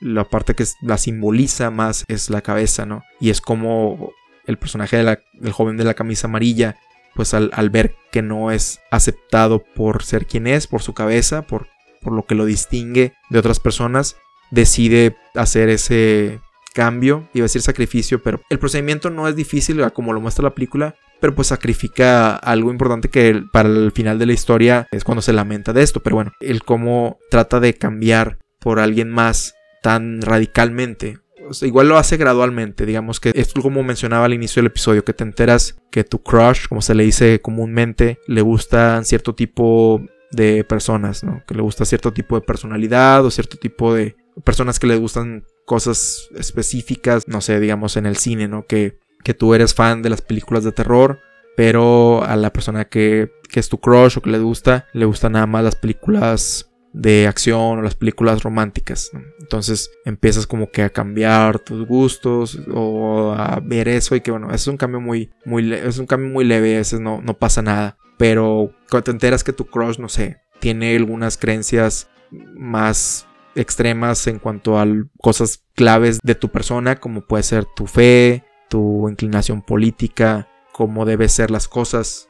[0.01, 3.03] la parte que la simboliza más es la cabeza, ¿no?
[3.21, 4.13] Y es como
[4.47, 6.77] el personaje del joven de la camisa amarilla,
[7.17, 11.67] pues al, ver que no es aceptado por ser quien es, por su cabeza, por,
[12.01, 14.17] por lo que lo distingue de otras personas,
[14.51, 16.41] decide hacer ese
[16.75, 20.55] cambio, iba a decir sacrificio, pero el procedimiento no es difícil como lo muestra la
[20.55, 25.23] película, pero pues sacrifica algo importante que para el final de la historia es cuando
[25.23, 30.21] se lamenta de esto, pero bueno, el cómo trata de cambiar por alguien más tan
[30.21, 31.21] radicalmente.
[31.63, 35.25] igual lo hace gradualmente, digamos que es como mencionaba al inicio del episodio, que te
[35.25, 41.25] enteras que tu crush, como se le dice comúnmente, le gustan cierto tipo de personas,
[41.25, 41.43] ¿no?
[41.47, 45.45] Que le gusta cierto tipo de personalidad o cierto tipo de personas que le gustan
[45.65, 48.67] cosas específicas, no sé, digamos en el cine, ¿no?
[48.67, 51.19] Que que tú eres fan de las películas de terror,
[51.57, 55.47] pero a la persona que, es tu crush o que le gusta, le gustan nada
[55.47, 59.13] más las películas de acción o las películas románticas.
[59.41, 64.53] Entonces empiezas como que a cambiar tus gustos o a ver eso y que bueno,
[64.53, 67.63] es un cambio muy, muy, es un cambio muy leve, a veces no, no pasa
[67.63, 67.97] nada.
[68.19, 74.41] Pero cuando te enteras que tu crush, no sé, tiene algunas creencias más extremas en
[74.41, 74.87] cuanto a
[75.19, 81.29] cosas claves de tu persona, como puede ser tu fe, tu inclinación política, cómo deben
[81.29, 82.29] ser las cosas,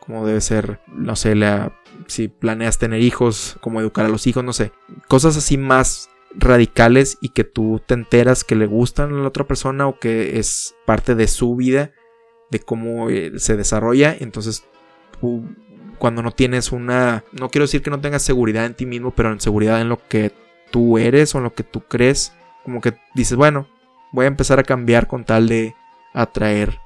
[0.00, 4.42] cómo debe ser, no sé, la, si planeas tener hijos, cómo educar a los hijos,
[4.44, 4.72] no sé,
[5.08, 9.46] cosas así más radicales y que tú te enteras que le gustan a la otra
[9.46, 11.92] persona o que es parte de su vida,
[12.50, 14.64] de cómo eh, se desarrolla, entonces
[15.98, 19.30] cuando no tienes una, no quiero decir que no tengas seguridad en ti mismo, pero
[19.30, 20.32] en seguridad en lo que
[20.70, 22.32] tú eres o en lo que tú crees,
[22.64, 23.68] como que dices, bueno,
[24.12, 25.74] voy a empezar a cambiar con tal de
[26.14, 26.78] atraer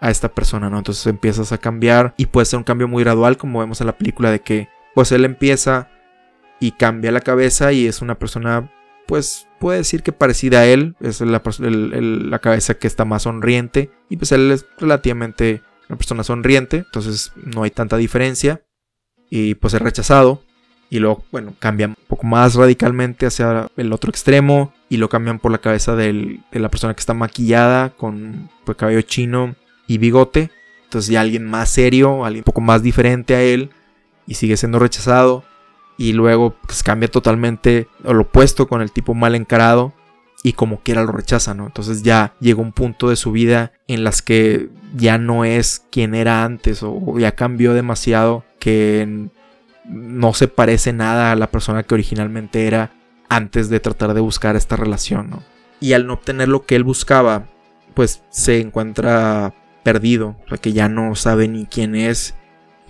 [0.00, 0.78] a esta persona, ¿no?
[0.78, 3.96] Entonces empiezas a cambiar y puede ser un cambio muy gradual, como vemos en la
[3.96, 5.88] película, de que pues él empieza
[6.60, 8.70] y cambia la cabeza y es una persona,
[9.06, 13.90] pues puede decir que parecida a él, es la, la cabeza que está más sonriente
[14.08, 18.62] y pues él es relativamente una persona sonriente, entonces no hay tanta diferencia
[19.30, 20.42] y pues es rechazado
[20.92, 25.38] y luego, bueno, cambia un poco más radicalmente hacia el otro extremo y lo cambian
[25.38, 29.54] por la cabeza de la persona que está maquillada con pues, cabello chino
[29.86, 30.50] y bigote.
[30.84, 33.70] Entonces ya alguien más serio, alguien un poco más diferente a él
[34.26, 35.44] y sigue siendo rechazado.
[35.96, 39.94] Y luego pues, cambia totalmente lo opuesto con el tipo mal encarado
[40.42, 41.64] y como quiera lo rechaza, ¿no?
[41.64, 46.14] Entonces ya llega un punto de su vida en las que ya no es quien
[46.14, 49.30] era antes o ya cambió demasiado que
[49.84, 52.92] no se parece nada a la persona que originalmente era
[53.28, 55.42] antes de tratar de buscar esta relación, ¿no?
[55.80, 57.46] Y al no obtener lo que él buscaba,
[57.94, 62.34] pues se encuentra perdido, o sea que ya no sabe ni quién es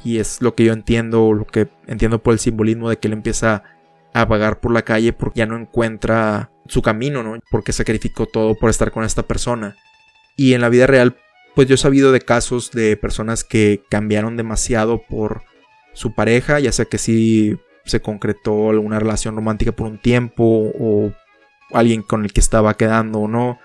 [0.05, 3.15] y es lo que yo entiendo, lo que entiendo por el simbolismo de que él
[3.15, 3.63] empieza
[4.13, 7.39] a vagar por la calle porque ya no encuentra su camino, ¿no?
[7.51, 9.77] Porque sacrificó todo por estar con esta persona.
[10.37, 11.17] Y en la vida real,
[11.55, 15.43] pues yo he sabido de casos de personas que cambiaron demasiado por
[15.93, 20.45] su pareja, ya sea que sí se concretó alguna relación romántica por un tiempo
[20.79, 21.13] o
[21.73, 23.59] alguien con el que estaba quedando o no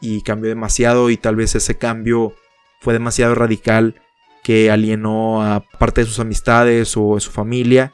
[0.00, 2.34] y cambió demasiado y tal vez ese cambio
[2.80, 4.00] fue demasiado radical
[4.42, 7.92] que alienó a parte de sus amistades o de su familia.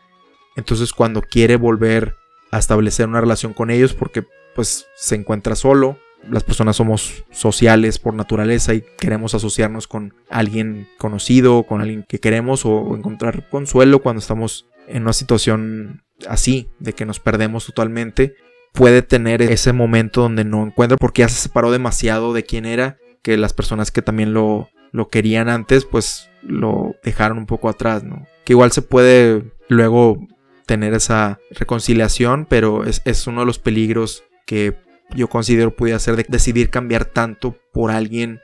[0.57, 2.17] Entonces cuando quiere volver
[2.51, 5.97] a establecer una relación con ellos porque pues se encuentra solo,
[6.31, 12.21] las personas somos sociales por naturaleza y queremos asociarnos con alguien conocido, con alguien que
[12.21, 18.35] queremos o encontrar consuelo cuando estamos en una situación así, de que nos perdemos totalmente,
[18.73, 22.99] puede tener ese momento donde no encuentra porque ya se separó demasiado de quién era,
[23.23, 28.03] que las personas que también lo, lo querían antes, pues lo dejaron un poco atrás,
[28.03, 28.27] ¿no?
[28.45, 30.27] Que igual se puede luego
[30.67, 34.77] tener esa reconciliación, pero es, es uno de los peligros que
[35.15, 38.41] yo considero puede hacer de decidir cambiar tanto por alguien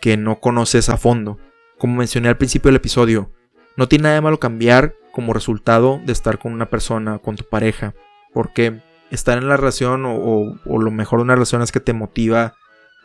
[0.00, 1.38] que no conoces a fondo.
[1.78, 3.30] Como mencioné al principio del episodio,
[3.76, 7.44] no tiene nada de malo cambiar como resultado de estar con una persona, con tu
[7.44, 7.94] pareja,
[8.32, 12.54] porque estar en la relación o, lo mejor de una relación es que te motiva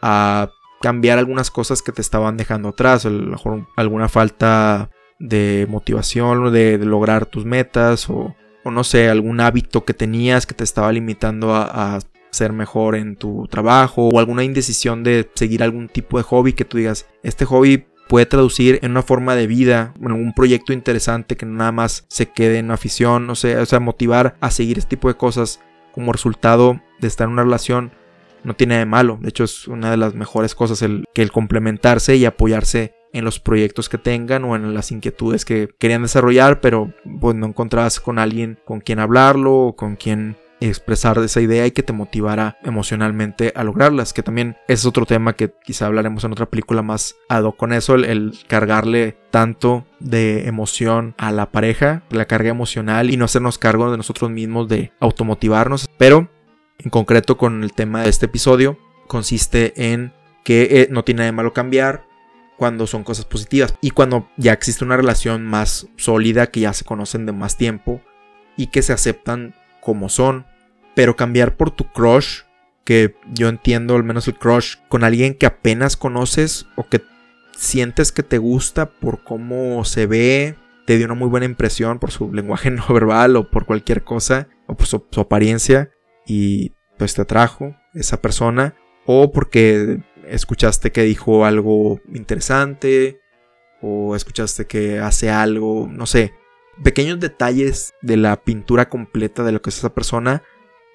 [0.01, 0.49] a
[0.81, 4.89] cambiar algunas cosas que te estaban dejando atrás, a lo mejor alguna falta
[5.19, 8.35] de motivación, de, de lograr tus metas o,
[8.65, 11.99] no sé, algún hábito que tenías que te estaba limitando a
[12.33, 16.65] ser mejor en tu trabajo o alguna indecisión de seguir algún tipo de hobby que
[16.65, 21.37] tú digas, este hobby puede traducir en una forma de vida, en un proyecto interesante
[21.37, 24.91] que nada más se quede en afición, no sé, o sea, motivar a seguir este
[24.91, 25.61] tipo de cosas
[25.93, 27.91] como resultado de estar en una relación
[28.43, 29.17] no tiene de malo.
[29.21, 33.23] De hecho, es una de las mejores cosas el, que el complementarse y apoyarse en
[33.23, 37.99] los proyectos que tengan o en las inquietudes que querían desarrollar, pero pues no encontrabas
[37.99, 40.35] con alguien con quien hablarlo o con quien
[40.69, 45.33] expresar esa idea y que te motivara emocionalmente a lograrlas, que también es otro tema
[45.33, 51.15] que quizá hablaremos en otra película más ado con eso, el, cargarle tanto de emoción
[51.17, 55.89] a la pareja, la carga emocional y no hacernos cargo de nosotros mismos de automotivarnos,
[55.97, 56.29] pero
[56.79, 61.31] en concreto con el tema de este episodio consiste en que eh, no tiene de
[61.31, 62.05] malo cambiar,
[62.57, 66.85] cuando son cosas positivas y cuando ya existe una relación más sólida que ya se
[66.85, 68.01] conocen de más tiempo
[68.55, 70.45] y que se aceptan como son
[70.95, 72.41] pero cambiar por tu crush,
[72.83, 77.01] que yo entiendo al menos el crush, con alguien que apenas conoces o que
[77.57, 82.11] sientes que te gusta por cómo se ve, te dio una muy buena impresión por
[82.11, 85.91] su lenguaje no verbal o por cualquier cosa, o por su, apariencia,
[86.25, 88.75] y pues te atrajo esa persona,
[89.05, 93.19] o porque escuchaste que dijo algo interesante,
[93.81, 96.33] o escuchaste que hace algo, no sé,
[96.83, 100.43] pequeños detalles de la pintura completa de lo que es esa persona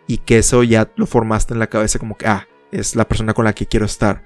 [0.08, 3.34] y que eso ya lo formaste en la cabeza como que, ah, es la persona
[3.34, 4.24] con la que quiero estar.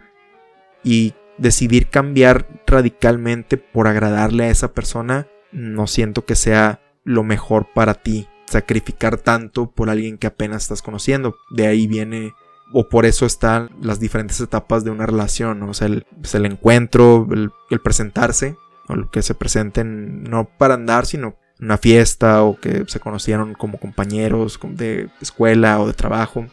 [0.82, 7.66] Y decidir cambiar radicalmente por agradarle a esa persona, no siento que sea lo mejor
[7.74, 8.28] para ti.
[8.46, 11.36] Sacrificar tanto por alguien que apenas estás conociendo.
[11.50, 12.32] De ahí viene,
[12.72, 15.62] o por eso están las diferentes etapas de una relación.
[15.64, 18.56] O sea, el, pues, el encuentro, el, presentarse,
[18.88, 23.78] o que se presenten no para andar, sino una fiesta o que se conocieron como
[23.78, 26.46] compañeros de escuela o de trabajo.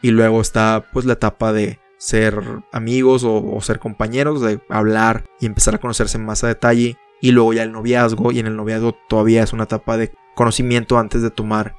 [0.00, 2.40] Y luego está pues la etapa de ser
[2.72, 6.96] amigos o, ser compañeros, de hablar y empezar a conocerse más a detalle.
[7.20, 10.98] Y luego ya el noviazgo y en el noviazgo todavía es una etapa de conocimiento
[10.98, 11.74] antes de tomar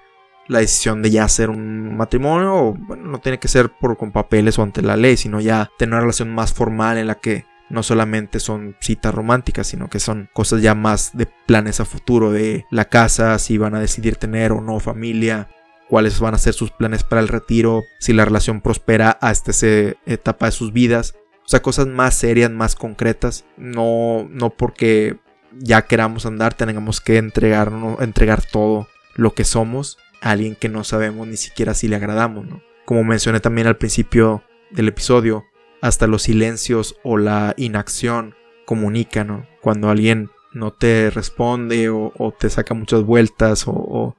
[0.47, 4.11] la decisión de ya hacer un matrimonio o bueno, no tiene que ser por con
[4.11, 7.45] papeles o ante la ley, sino ya tener una relación más formal en la que
[7.69, 12.31] no solamente son citas románticas, sino que son cosas ya más de planes a futuro,
[12.31, 15.47] de la casa, si van a decidir tener o no familia,
[15.89, 19.97] cuáles van a ser sus planes para el retiro, si la relación prospera hasta esa
[20.05, 21.15] etapa de sus vidas.
[21.45, 23.45] O sea, cosas más serias, más concretas.
[23.57, 25.17] No, no porque
[25.57, 30.83] ya queramos andar, tengamos que entregarnos, entregar todo lo que somos a alguien que no
[30.83, 32.45] sabemos ni siquiera si le agradamos.
[32.85, 35.45] Como mencioné también al principio del episodio,
[35.85, 38.33] hasta los silencios o la inacción
[38.65, 44.15] comunican, Cuando alguien no te responde o, te saca muchas vueltas o,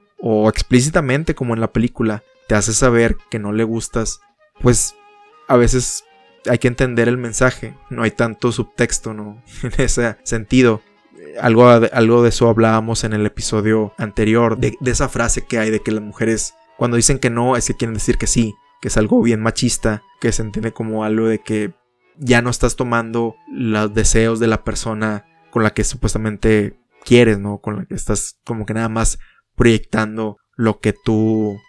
[0.47, 4.21] explícitamente como en la película te hace saber que no le gustas,
[4.61, 4.95] pues
[5.49, 6.05] a veces
[6.49, 9.43] hay que entender el mensaje, no hay tanto subtexto, ¿no?
[9.63, 10.81] En ese sentido.
[11.41, 15.81] Algo, algo de eso hablábamos en el episodio anterior, de esa frase que hay de
[15.81, 18.97] que las mujeres cuando dicen que no es que quieren decir que sí, que es
[18.97, 21.73] algo bien machista, que se entiende como algo de que
[22.17, 27.59] ya no estás tomando los deseos de la persona con la que supuestamente quieres, ¿no?
[27.59, 29.19] Con la que estás como que nada más
[29.55, 31.59] proyectando lo que tú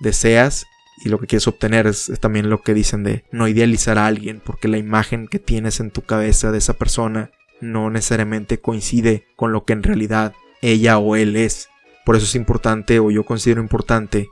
[0.00, 0.66] deseas
[1.04, 4.42] y lo que quieres obtener es, también lo que dicen de no idealizar a alguien
[4.44, 9.52] porque la imagen que tienes en tu cabeza de esa persona no necesariamente coincide con
[9.52, 11.68] lo que en realidad ella o él es.
[12.04, 14.28] Por eso es importante o yo considero importante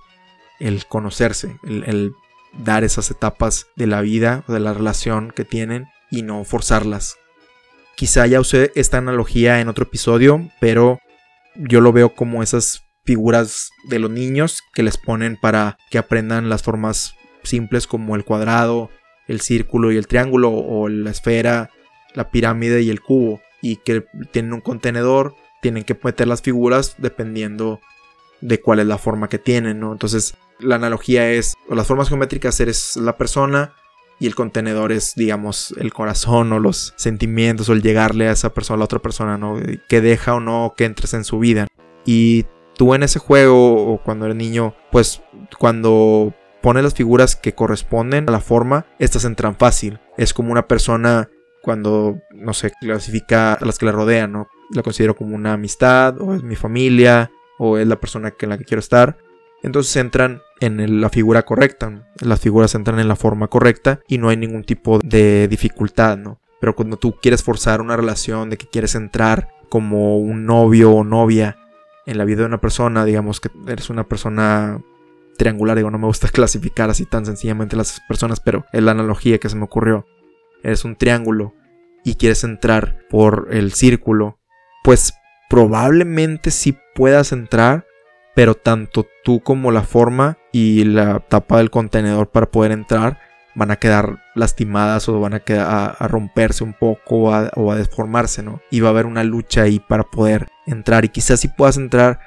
[0.58, 2.12] el conocerse, el
[2.52, 7.16] dar esas etapas de la vida o de la relación que tienen y no forzarlas.
[7.96, 11.00] Quizá ya usé esta analogía en otro episodio, pero
[11.54, 16.48] yo lo veo como esas figuras de los niños que les ponen para que aprendan
[16.48, 18.90] las formas simples como el cuadrado,
[19.28, 21.70] el círculo y el triángulo o la esfera,
[22.14, 26.96] la pirámide y el cubo y que tienen un contenedor, tienen que meter las figuras
[26.98, 27.80] dependiendo
[28.40, 29.92] de cuál es la forma que tienen, ¿no?
[29.92, 33.74] Entonces la analogía es, o las formas geométricas eres la persona
[34.18, 38.54] y el contenedor es, digamos, el corazón o los sentimientos o el llegarle a esa
[38.54, 39.60] persona, a la otra persona, ¿no?
[39.88, 41.66] Que deja o no que entres en su vida.
[42.06, 45.22] Y tú en ese juego o cuando eres niño, pues
[45.58, 50.00] cuando pones las figuras que corresponden a la forma, estas entran fácil.
[50.16, 51.28] Es como una persona
[51.62, 54.48] cuando, no sé, clasifica a las que la rodean, ¿no?
[54.70, 58.58] La considero como una amistad, o es mi familia, o es la persona en la
[58.58, 59.18] que quiero estar.
[59.62, 64.28] Entonces entran en la figura correcta, las figuras entran en la forma correcta y no
[64.28, 66.40] hay ningún tipo de dificultad, ¿no?
[66.60, 71.04] Pero cuando tú quieres forzar una relación de que quieres entrar como un novio o
[71.04, 71.58] novia
[72.06, 74.80] en la vida de una persona, digamos que eres una persona
[75.36, 79.38] triangular, digo, no me gusta clasificar así tan sencillamente las personas, pero es la analogía
[79.38, 80.06] que se me ocurrió.
[80.62, 81.54] Eres un triángulo
[82.04, 84.38] y quieres entrar por el círculo,
[84.82, 85.14] pues
[85.50, 87.86] probablemente sí puedas entrar,
[88.34, 93.20] pero tanto tú como la forma y la tapa del contenedor para poder entrar
[93.54, 98.42] van a quedar lastimadas o van a, quedar, a, romperse un poco o a, deformarse,
[98.42, 98.60] ¿no?
[98.70, 102.18] Y va a haber una lucha ahí para poder entrar y quizás sí puedas entrar,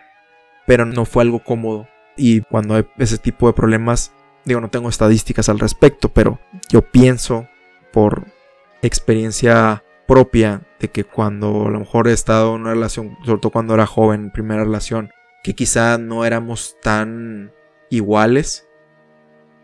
[0.66, 1.88] pero no fue algo cómodo.
[2.18, 4.12] Y cuando hay ese tipo de problemas,
[4.46, 6.40] digo, no tengo estadísticas al respecto, pero
[6.70, 7.48] yo pienso
[7.92, 8.26] por
[8.82, 13.52] experiencia propia de que cuando a lo mejor he estado en una relación, sobre todo
[13.52, 15.12] cuando era joven, primera relación,
[15.44, 17.54] que quizá no éramos tan
[17.92, 18.68] iguales.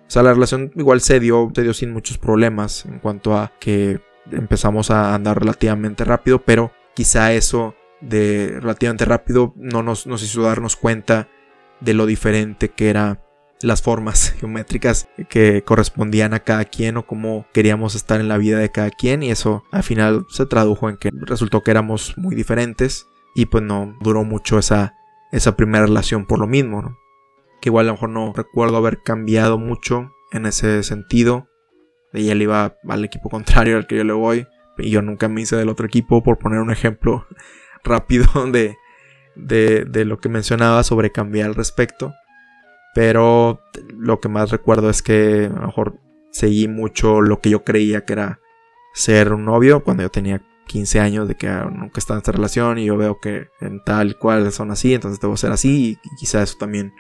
[0.08, 3.54] O sea, la relación igual se dio, se dio sin muchos problemas en cuanto a
[3.60, 4.00] que
[4.32, 10.44] empezamos a andar relativamente rápido, pero quizá eso de relativamente rápido no nos, nos hizo
[10.44, 11.28] darnos cuenta
[11.80, 13.20] de lo diferente que eran
[13.62, 18.60] las formas geométricas que correspondían a cada quien o cómo queríamos estar en la vida
[18.60, 22.36] de cada quien y eso al final se tradujo en que resultó que éramos muy
[22.36, 24.96] diferentes y pues no duró mucho esa,
[25.32, 26.98] esa primera relación por lo mismo,
[27.62, 31.50] que igual a lo mejor no recuerdo haber cambiado mucho en ese sentido.
[32.14, 34.48] Ella le iba al equipo contrario al que yo le voy.
[34.78, 37.26] Y yo nunca me hice del otro equipo, por poner un ejemplo
[37.84, 38.76] rápido de,
[39.36, 42.14] de, de lo que mencionaba sobre cambiar al respecto.
[42.96, 46.00] Pero lo que más recuerdo es que a lo mejor
[46.32, 48.40] seguí mucho lo que yo creía que era
[48.94, 52.32] ser un novio cuando yo tenía 15 años de que ah, nunca estaba en esta
[52.32, 56.16] relación y yo veo que en tal cual son así, entonces debo ser así y
[56.18, 56.94] quizá eso también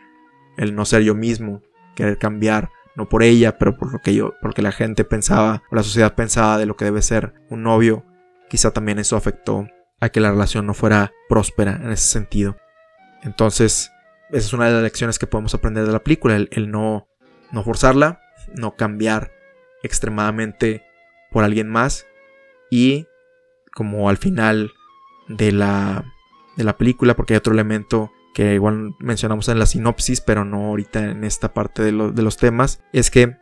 [0.57, 1.61] el no ser yo mismo,
[1.95, 5.75] querer cambiar, no por ella, pero por lo que yo, porque la gente pensaba, o
[5.75, 8.03] la sociedad pensaba de lo que debe ser un novio,
[8.49, 9.65] quizá también eso afectó
[10.01, 12.57] a que la relación no fuera próspera en ese sentido.
[13.23, 13.91] Entonces,
[14.29, 17.07] esa es una de las lecciones que podemos aprender de la película, el, no,
[17.51, 18.21] no forzarla,
[18.55, 19.31] no cambiar
[19.83, 20.83] extremadamente
[21.31, 22.07] por alguien más
[22.71, 23.07] y
[23.73, 24.71] como al final
[25.27, 26.05] de la,
[26.55, 30.67] de la película, porque hay otro elemento que igual mencionamos en la sinopsis, pero no
[30.67, 33.37] ahorita en esta parte de, los temas, es que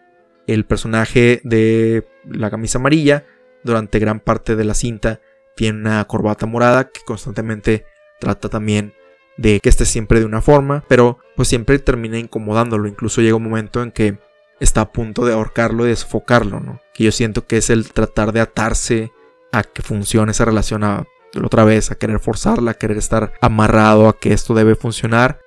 [0.45, 3.25] el personaje de la camisa amarilla,
[3.63, 5.19] durante gran parte de la cinta,
[5.55, 7.85] tiene una corbata morada que constantemente
[8.19, 8.93] trata también
[9.37, 12.87] de que esté siempre de una forma, pero pues siempre termina incomodándolo.
[12.87, 14.17] Incluso llega un momento en que
[14.59, 16.79] está a punto de ahorcarlo y de sofocarlo, ¿no?
[16.93, 19.11] Que yo siento que es el tratar de atarse
[19.51, 21.05] a que funcione esa relación a
[21.43, 25.39] otra vez a querer forzarla, a querer estar amarrado a que esto debe funcionar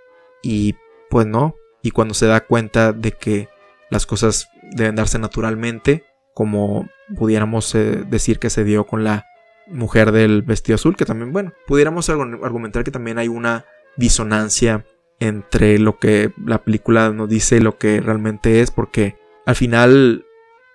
[0.43, 0.74] y
[1.11, 1.55] pues no.
[1.82, 3.49] Y cuando se da cuenta de que
[3.91, 9.24] las cosas deben darse naturalmente, como pudiéramos eh, decir que se dio con la
[9.68, 13.64] mujer del vestido azul, que también, bueno, pudiéramos argumentar que también hay una
[13.97, 14.86] disonancia
[15.18, 19.16] entre lo que la película nos dice y lo que realmente es, porque
[19.47, 20.26] al final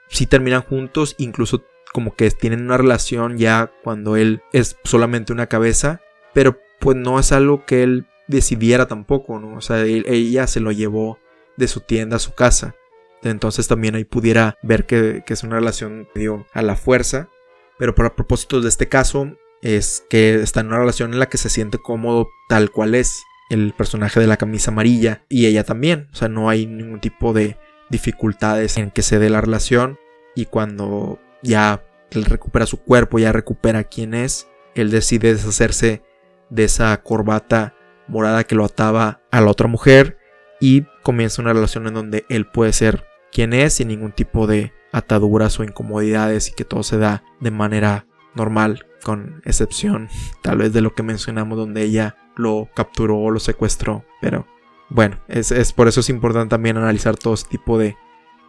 [0.09, 1.63] sí terminan juntos, incluso
[1.93, 6.01] como que tienen una relación ya cuando él es solamente una cabeza,
[6.34, 9.57] pero pues no es algo que él decidiera tampoco, ¿no?
[9.57, 11.19] O sea, ella se lo llevó
[11.57, 12.76] de su tienda a su casa.
[13.24, 17.30] Entonces también ahí pudiera ver que, es una relación digo, a la fuerza.
[17.78, 21.38] Pero para propósitos de este caso, es que está en una relación en la que
[21.38, 26.09] se siente cómodo tal cual es el personaje de la camisa amarilla y ella también.
[26.14, 27.57] O sea, no hay ningún tipo de
[27.89, 29.99] dificultades en que se dé la relación.
[30.36, 36.01] Y cuando ya él recupera su cuerpo, ya recupera quién es, él decide deshacerse
[36.49, 37.76] de esa corbata
[38.07, 40.18] morada que lo ataba a la otra mujer
[40.59, 44.74] y comienza una relación en donde él puede ser quien es sin ningún tipo de
[44.91, 48.05] ataduras o incomodidades y que todo se da de manera
[48.36, 50.09] normal, con excepción
[50.41, 54.05] tal vez de lo que mencionamos donde ella lo capturó o lo secuestró.
[54.21, 54.47] Pero
[54.89, 57.95] bueno, es, por eso es importante también analizar todo ese tipo de,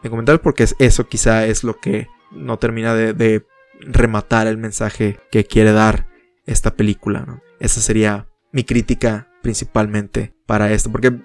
[0.02, 3.44] comentarios porque eso quizá es lo que no termina de,
[3.84, 6.06] rematar el mensaje que quiere dar
[6.46, 7.42] esta película.
[7.58, 11.18] Esa sería mi crítica principalmente para esto, porque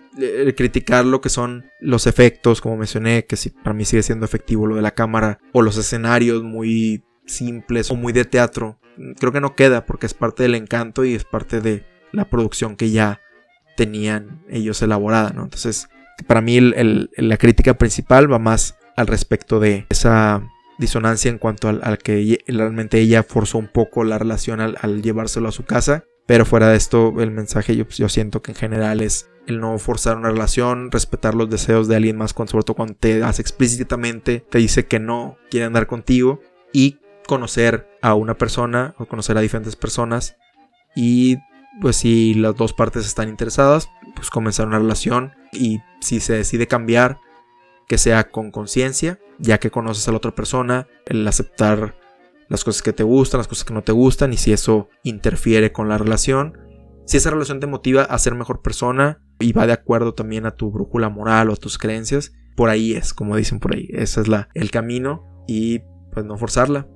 [0.56, 4.66] criticar lo que son los efectos, como mencioné, que si para mí sigue siendo efectivo
[4.66, 8.80] lo de la cámara, o los escenarios muy simples o muy de teatro,
[9.20, 12.76] creo que no queda porque es parte del encanto y es parte de la producción
[12.76, 13.22] que ya
[13.76, 15.30] tenían ellos elaborada.
[15.30, 15.90] Entonces,
[16.26, 20.42] para mí la crítica principal va más al respecto de esa
[20.80, 25.52] disonancia en cuanto al, que realmente ella forzó un poco la relación al, llevárselo a
[25.52, 26.04] su casa.
[26.26, 29.78] Pero fuera de esto, el mensaje yo, yo, siento que en general es el no
[29.80, 33.42] forzar una relación, respetar los deseos de alguien más, cuando, sobre todo cuando te hace
[33.42, 36.42] explícitamente, te dice que no quiere andar contigo
[36.74, 36.98] y
[37.28, 40.38] conocer a una persona o conocer a diferentes personas
[40.96, 41.38] y
[41.80, 46.68] pues si las dos partes están interesadas, pues comenzar una relación y si se decide
[46.68, 47.20] cambiar,
[47.88, 51.96] que sea con conciencia, ya que conoces a la otra persona, el aceptar
[52.50, 55.72] las cosas que te gustan, las cosas que no te gustan y si eso interfiere
[55.72, 56.58] con la relación.
[57.06, 60.56] Si esa relación te motiva a ser mejor persona y va de acuerdo también a
[60.56, 64.22] tu brújula moral o a tus creencias, por ahí es, como dicen por ahí, ese
[64.22, 65.80] es la, el camino y
[66.12, 66.88] pues no forzarla.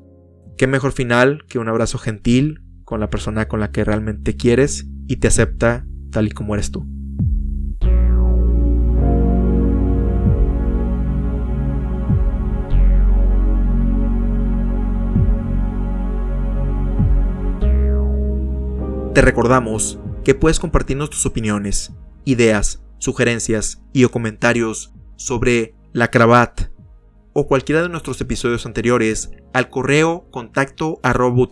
[0.62, 4.86] Qué mejor final que un abrazo gentil con la persona con la que realmente quieres
[5.08, 6.86] y te acepta tal y como eres tú.
[19.16, 21.92] Te recordamos que puedes compartirnos tus opiniones,
[22.24, 26.71] ideas, sugerencias y o comentarios sobre la cravat
[27.34, 31.48] o cualquiera de nuestros episodios anteriores al correo contacto arroba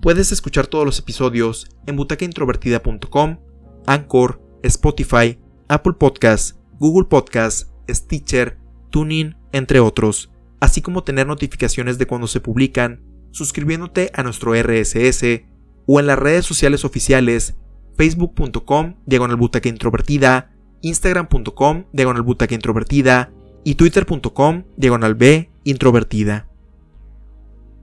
[0.00, 3.38] Puedes escuchar todos los episodios en butacaintrovertida.com,
[3.86, 5.38] Anchor, Spotify,
[5.68, 8.58] Apple Podcasts, Google Podcasts, Stitcher,
[8.90, 10.30] Tuning, entre otros,
[10.60, 15.44] así como tener notificaciones de cuando se publican suscribiéndote a nuestro RSS
[15.86, 17.56] o en las redes sociales oficiales
[17.96, 23.32] facebook.com diagonal butaca introvertida, instagram.com diagonal butaca introvertida
[23.64, 26.48] y twitter.com diagonal b introvertida.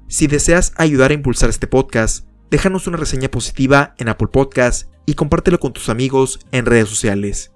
[0.08, 5.16] Si deseas ayudar a impulsar este podcast, déjanos una reseña positiva en Apple Podcast y
[5.16, 7.52] compártelo con tus amigos en redes sociales.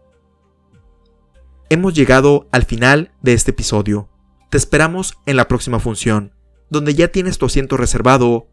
[1.70, 4.10] Hemos llegado al final de este episodio.
[4.50, 6.34] Te esperamos en la próxima función
[6.70, 8.48] donde ya tienes tu asiento reservado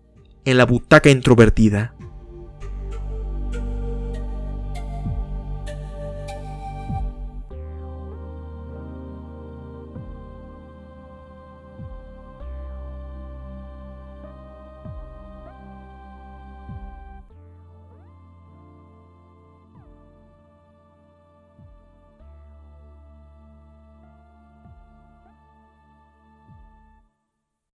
[0.44, 1.94] en la butaca introvertida.